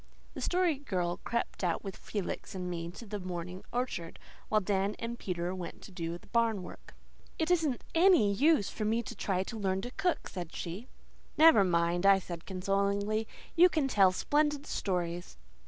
The 0.33 0.41
Story 0.41 0.79
Girl 0.79 1.17
crept 1.23 1.63
out 1.63 1.83
with 1.83 1.95
Felix 1.95 2.55
and 2.55 2.67
me 2.71 2.89
to 2.89 3.05
the 3.05 3.19
morning 3.19 3.63
orchard, 3.71 4.17
while 4.49 4.59
Dan 4.59 4.95
and 4.97 5.19
Peter 5.19 5.53
went 5.53 5.83
to 5.83 5.91
do 5.91 6.17
the 6.17 6.25
barn 6.25 6.63
work. 6.63 6.95
"It 7.37 7.51
isn't 7.51 7.83
ANY 7.93 8.33
use 8.33 8.67
for 8.67 8.83
me 8.83 9.03
to 9.03 9.15
try 9.15 9.43
to 9.43 9.59
learn 9.59 9.81
to 9.83 9.91
cook," 9.91 10.27
she 10.27 10.31
said. 10.33 10.87
"Never 11.37 11.63
mind," 11.63 12.07
I 12.07 12.17
said 12.17 12.47
consolingly. 12.47 13.27
"You 13.55 13.69
can 13.69 13.87
tell 13.87 14.11
splendid 14.11 14.65
stories." 14.65 15.37